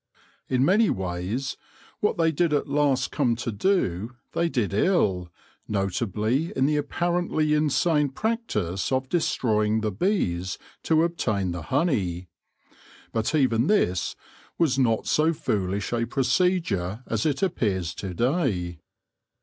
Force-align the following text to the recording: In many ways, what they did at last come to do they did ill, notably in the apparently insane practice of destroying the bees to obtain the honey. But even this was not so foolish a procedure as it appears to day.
In 0.49 0.65
many 0.65 0.89
ways, 0.89 1.57
what 1.99 2.17
they 2.17 2.31
did 2.31 2.53
at 2.53 2.67
last 2.67 3.11
come 3.11 3.35
to 3.35 3.51
do 3.51 4.15
they 4.31 4.49
did 4.49 4.73
ill, 4.73 5.31
notably 5.67 6.51
in 6.55 6.65
the 6.65 6.75
apparently 6.75 7.53
insane 7.53 8.09
practice 8.09 8.91
of 8.91 9.09
destroying 9.09 9.81
the 9.81 9.91
bees 9.91 10.57
to 10.85 11.03
obtain 11.03 11.51
the 11.51 11.61
honey. 11.69 12.29
But 13.13 13.35
even 13.35 13.67
this 13.67 14.15
was 14.57 14.79
not 14.79 15.05
so 15.05 15.33
foolish 15.33 15.93
a 15.93 16.05
procedure 16.05 17.03
as 17.05 17.27
it 17.27 17.43
appears 17.43 17.93
to 17.93 18.15
day. 18.15 18.79